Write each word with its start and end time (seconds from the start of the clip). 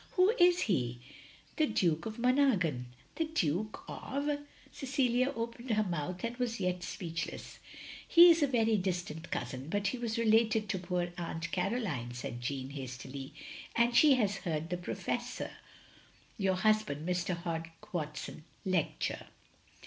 "Who 0.13 0.33
is 0.39 0.61
he?"" 0.61 0.99
The 1.57 1.67
Duke 1.67 2.07
of 2.07 2.17
Monaghan." 2.17 2.87
"The 3.17 3.25
Duke 3.25 3.83
of 3.87 4.39
—!"Cecilia 4.71 5.29
opened 5.35 5.69
her 5.69 5.83
mouth 5.83 6.23
and 6.23 6.35
was 6.37 6.59
yet 6.59 6.81
speechless. 6.81 7.59
"He 8.07 8.31
is 8.31 8.41
a 8.41 8.47
very 8.47 8.77
distant 8.77 9.29
cousin, 9.29 9.69
but 9.69 9.85
he 9.89 9.99
was 9.99 10.17
re 10.17 10.25
lated 10.25 10.67
to 10.69 10.79
poor 10.79 11.11
Aunt 11.19 11.51
Caroline 11.51 12.13
—"said 12.15 12.41
Jeanne, 12.41 12.71
hastily," 12.71 13.35
and 13.75 13.95
he 13.95 14.15
has 14.15 14.37
heard 14.37 14.71
the 14.71 14.77
Prof— 14.77 15.05
^your 16.39 16.55
hus— 16.55 16.81
Mr. 16.85 17.37
Hogg 17.37 17.67
Watson 17.93 18.43
lecture." 18.65 19.27